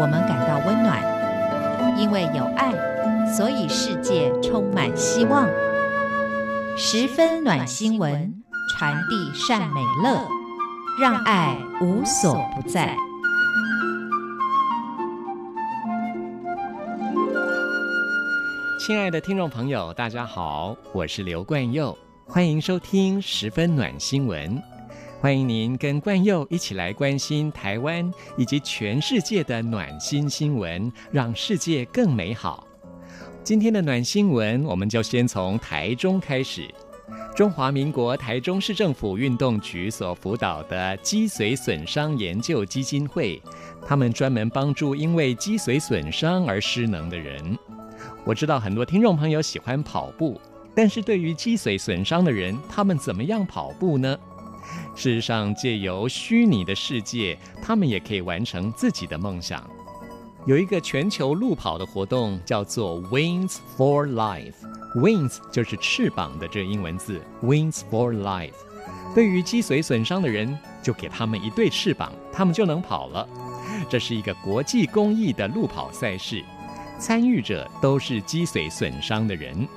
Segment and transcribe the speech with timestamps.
[0.00, 1.02] 我们感到温暖，
[1.98, 2.72] 因为有爱，
[3.26, 5.48] 所以世界充满希望。
[6.76, 8.32] 十分暖心文，
[8.70, 10.20] 传递善美乐，
[11.00, 12.94] 让爱无所不在。
[18.78, 24.62] 亲爱的听众朋友，大家好，我是刘冠佑，欢迎收听十分暖心文。
[25.20, 32.64] 欢迎您跟冠佑一起来关心台湾以及全世界的暖心新闻，让世界更美好。
[33.42, 36.72] 今天的暖新闻，我们就先从台中开始。
[37.34, 43.42] 中华民国台中市政府运动局所辅导的脊髓损伤研究基金会，
[43.84, 47.58] 他们专门帮助因为脊髓损伤而失能的人。
[48.24, 50.40] 我知道很多听众朋友喜欢跑步，
[50.76, 54.16] 但是对于脊髓损伤的人，他们怎么样跑步呢？
[54.94, 59.68] 事实上，借由虚拟的世界，他们也可以完成自己的梦想。
[60.46, 64.54] 有一个全球路跑的活动，叫做 Wings for Life。
[64.94, 68.54] Wings 就是翅膀的这英文字，Wings for Life。
[69.14, 73.28] 对于脊髓损伤的人，就给他们一对翅膀，他们就能跑了。
[73.88, 76.42] 这是一个国际公益的路跑赛事，
[76.98, 79.68] 参与者都是脊髓损伤的人。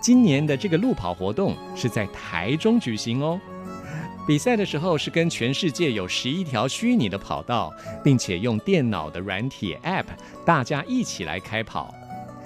[0.00, 3.38] 今年的这个路跑活动是在台中举行哦。
[4.28, 7.72] 比赛的时候是跟全世界有十一条虚拟的跑道，
[8.04, 10.04] 并且用电脑的软体 App，
[10.44, 11.94] 大家一起来开跑。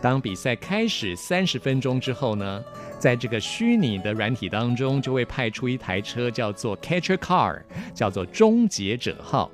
[0.00, 2.62] 当比赛开始三十分钟之后呢，
[2.96, 7.60] 在这个虚拟的软体当中，就会派出一台车，叫做 Catcher Car，
[7.92, 9.50] 叫做终结者号。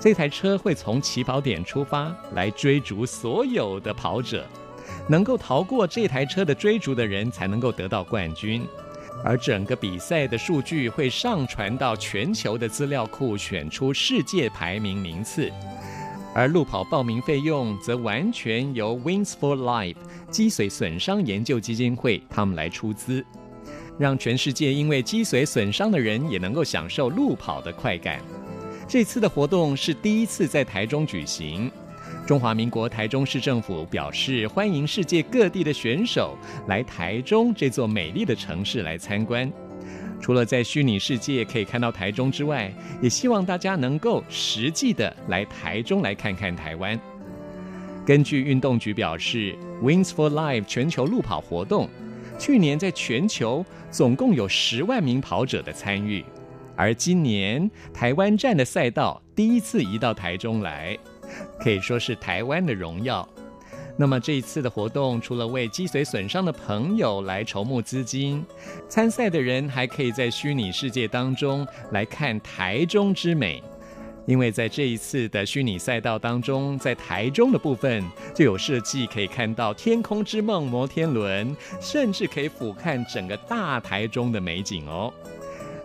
[0.00, 4.46] 这台车会从起跑点出发，来追逐所有的跑者，
[5.06, 8.66] 能够逃过这台车的追逐的人，才能够得到冠军。
[9.24, 15.50] 而整个比赛的数据会上传到全球的资料库，选出世界排名名次。
[16.34, 19.96] 而路跑报名费用则完全由 Wins for Life
[20.30, 23.24] 脊髓损伤研究基金会他们来出资，
[23.98, 28.18] 让全世界因为脊髓损伤的人也能够享受路跑的快感。
[28.88, 31.70] 这次的活动是第一次在台中举行。
[32.24, 36.38] 中华民国台中市政府表示欢迎世界各地的选手
[36.68, 39.50] 来台中这座美丽的城市来参观。
[40.20, 42.72] 除了在虚拟世界可以看到台中之外，
[43.02, 46.98] 也希望大家能够实际的来台中来看看台湾。
[48.06, 51.88] 根据运动局表示，Wings for Life 全球路跑活动
[52.38, 56.24] 去年在全球总共有十万名跑者的参与，
[56.76, 60.96] 而今年台湾站的赛道第一次移到台中来。
[61.60, 63.28] 可以说是台湾的荣耀。
[63.96, 68.44] 那么这一次的活动，除了为脊髓损伤的朋友来筹募资金，
[68.88, 73.62] 参赛的人还可以在虚拟世界当中来看台中之美。
[74.24, 78.02] 因为在这一次的虚拟赛道当中，在台中的部分
[78.32, 85.12] 就有设计可以看到天空之梦摩天轮，甚至可以俯瞰整个大台中的美景哦。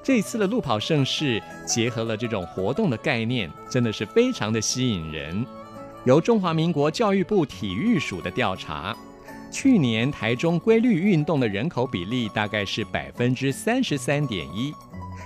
[0.07, 5.45] 这次的路跑盛事结合了这种活动的概念，真的是非常的吸引人。
[6.05, 8.95] 由中华民国教育部体育署的调查，
[9.51, 14.73] 去年台中规律运动的人口比例大概是百分之三十三点一，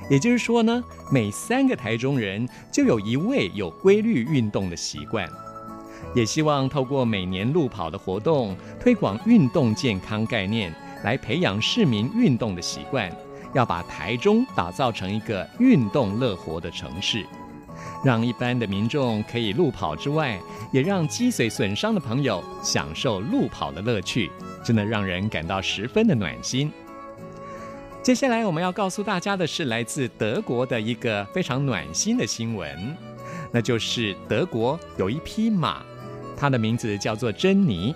[0.10, 5.30] 也就是说呢，每三个台中人就有一位有规律运动的习惯。
[6.16, 13.16] 也希望透过每年路跑的活动，推广运动健康概念，来培养市民运动的习惯。
[13.54, 17.26] 要把台中打造成一个运动乐活的城市，
[18.04, 20.40] 让一般的民众可以路跑之外，
[20.72, 24.32] 也让脊髓损伤的朋友享受路跑的乐趣，
[24.64, 26.72] 真的让人感到十分的暖心。
[28.02, 32.98] 接下来我们要告诉大家的是来自德国的一个非常暖心的新闻，
[33.52, 35.84] 那就是德国有一匹马，
[36.36, 37.94] 它的名字叫做珍妮，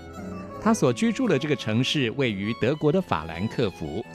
[0.61, 4.05] 它所居住的这个城市位于德国的法兰克福。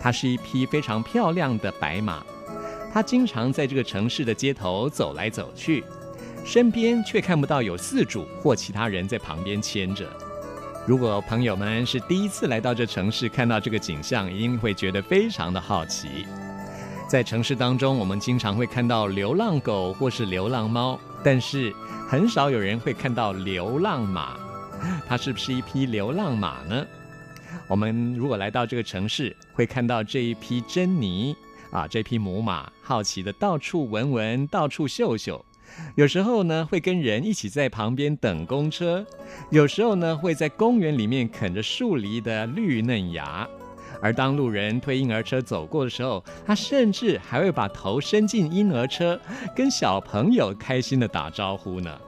[0.00, 2.24] 它是一匹非常漂亮的白马，
[2.92, 5.84] 它经常在这个城市的街头走来走去，
[6.44, 10.08] 身边却看不到有饲主或其他人在旁边牵着。
[10.86, 16.26] 如果朋友们是第一次来到这城市，看到这个景象，一定会觉得非常的好奇。
[17.06, 21.72] 在城市当中，我们经常会看到流浪狗或是流浪猫，但是
[22.08, 24.36] 很少有人会看到流浪马。
[25.06, 26.86] 它是不是一匹流浪马呢？
[27.68, 31.36] 我们如果来到这个城市，会看到这一匹珍妮
[31.70, 35.44] 啊，这匹母马好奇的到处闻闻，到处嗅嗅。
[35.94, 39.04] 有时候呢，会跟人一起在旁边等公车；
[39.50, 43.48] 有时候呢，会在公园里面啃着树篱的绿嫩芽。
[44.02, 49.20] 而当路人推婴儿车走过的时候，它甚至还会把头伸进婴儿车，
[49.54, 52.00] 跟小朋友开心的打招呼呢。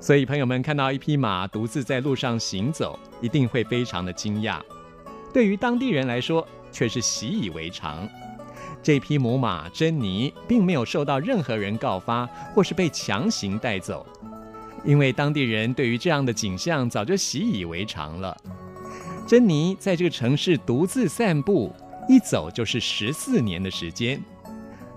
[0.00, 4.60] 所以朋友们看到一匹马独自在路上行走，一定会非常的惊讶。
[5.32, 8.08] 对于当地人来说，却是习以为常。
[8.80, 12.24] 这匹母马珍妮并没有受到任何人告发，
[12.54, 14.06] 或是被强行带走，
[14.84, 18.36] 因为当地人对于这样的景象早就习以为常了。
[19.26, 21.74] 珍妮在这个城市独自散步，
[22.08, 24.22] 一走就是十四年的时间。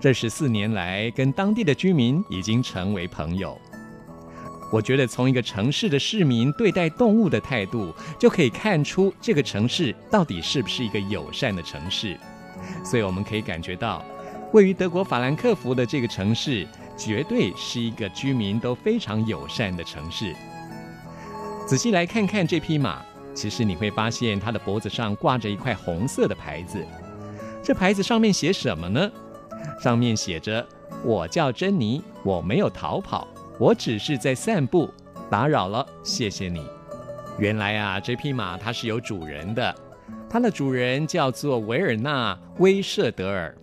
[0.00, 3.60] 这十四年来，跟当地的居民已经成为朋友。
[4.72, 12.18] 我觉得从一个城市的市民对待动物的态度，就可以看出这个城市到底是不是一个友善的城市。
[12.82, 14.02] 所以我们可以感觉到，
[14.52, 16.66] 位于德国法兰克福的这个城市，
[16.96, 20.34] 绝对是一个居民都非常友善的城市。
[21.66, 23.02] 仔细来看看这匹马，
[23.34, 26.82] 其实你会发现它的脖子上挂着一块红色的牌子。
[27.62, 29.10] 这牌子上面写什么呢？
[29.82, 30.66] 上面写着
[31.04, 33.28] ：“我叫珍妮，我没有逃跑。”
[33.58, 34.90] 我只是在散步，
[35.30, 36.66] 打扰了，谢谢你。
[37.38, 39.74] 原来啊，这匹马它是有主人的，
[40.28, 43.56] 它的主人叫做维尔纳·威舍德尔。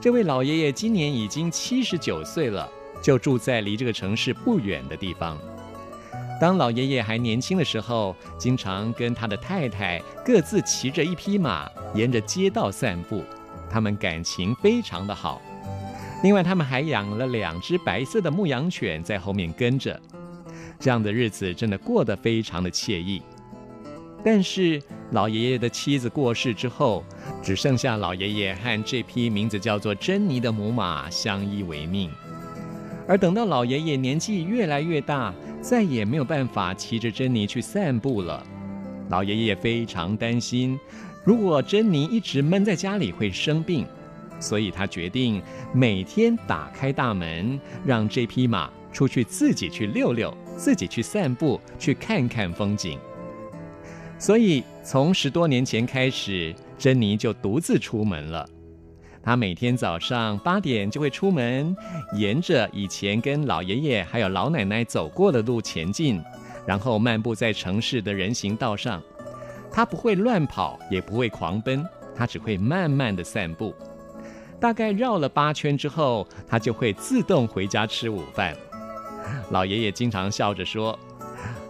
[0.00, 2.68] 这位老爷爷今年已经七十九岁了，
[3.00, 5.38] 就住在离这个城市不远的地方。
[6.38, 13.24] 当老爷爷还年轻的时候，经常跟他的太太各自骑着一匹马，沿着街道散步，
[13.70, 15.40] 他们感情非常的好。
[16.22, 20.00] 另外，他们还养了两只白色的牧羊犬在后面跟着，
[20.80, 23.22] 这样的日子真的过得非常的惬意。
[24.24, 24.82] 但是，
[25.12, 27.04] 老爷爷的妻子过世之后，
[27.42, 32.10] 只剩下老爷爷和这匹名字叫做珍妮的母马相依为命。
[33.06, 38.44] 而等到老爷爷年纪越来越大，再也没有办法骑着珍妮去散步了，
[39.10, 40.76] 老爷爷非常担心，
[41.22, 43.86] 如果珍妮一直闷在家里会生病。
[44.38, 45.42] 所以他决定
[45.72, 52.98] 每天打开大门，让这匹马出去自己去溜溜，自己去散步，去看看风景。
[54.18, 58.48] 所以从十多年前开始，珍妮就独自出门了。
[59.22, 61.76] 她每天早上八点就会出门，
[62.14, 66.22] 沿着以前跟老爷爷还有老奶奶走过的路前进，
[66.64, 69.02] 然后漫步在城市的人行道上。
[69.70, 71.84] 她不会乱跑，也不会狂奔，
[72.14, 73.74] 她只会慢慢的散步。
[74.60, 78.56] 大概绕了八圈之后，他就会自动回家吃午饭。
[79.50, 80.98] 老爷爷经常笑着说：“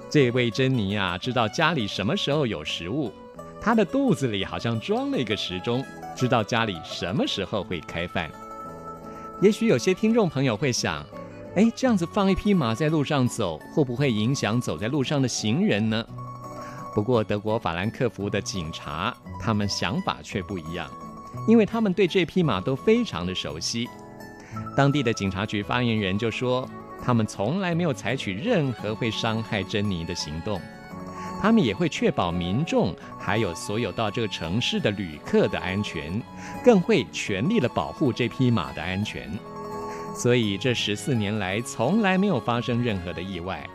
[0.09, 3.13] 这位珍妮啊，知道家里什么时候有食物，
[3.61, 5.85] 她的肚子里好像装了一个时钟，
[6.15, 8.31] 知道家里什么时候会开饭。”
[9.43, 11.05] 也许有些听众朋友会想
[11.57, 16.07] ：“哎，这样子放一匹马在路上走，会不会影响走在路上的行人呢？”
[16.95, 20.89] 不过，德国法兰克福的警察，他们想法却不一样。
[21.47, 23.89] 因为他们对这匹马都非常的熟悉，
[24.77, 26.69] 当地的警察局发言人就说，
[27.03, 30.61] 他们从来没有采取任何会伤害珍妮的行动，
[31.41, 36.21] 他们也会确保民众还有所有到这个城市的旅客的安全，
[36.65, 39.31] 更会全力的保护这匹马的安全。
[40.15, 43.69] 所以这十四年来从来没有发生任何的意外，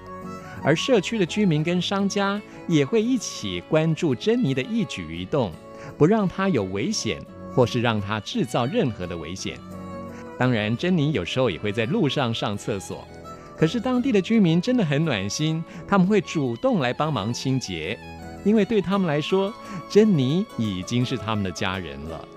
[0.63, 5.51] 而社区的居民跟商家也会一起关注珍妮的一举一动，
[5.97, 7.23] 不让她有危险。
[7.53, 9.57] 或是让他制造任何的危险。
[10.37, 13.07] 当然，珍妮有时候也会在路上上厕所，
[13.55, 17.97] 可是当地的居民真的很暖心，他们会主动来帮忙清洁，
[18.43, 19.53] 因为对他们来说，
[19.87, 22.27] 珍妮已经是他们的家人了。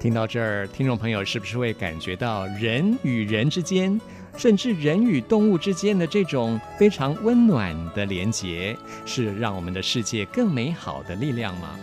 [0.00, 4.00] 听到这儿，听众朋友是不是会感觉到人与人之间，
[4.36, 11.76] 甚至人与动物之间的这种非常温暖的连结，是让我们的世界更美好的力量吗？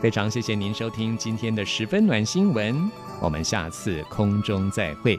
[0.00, 5.18] 非常谢谢您收听今天的十分暖新闻，我们下次空中再会。